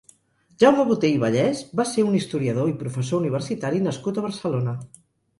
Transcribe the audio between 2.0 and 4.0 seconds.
un historiador i professor universitari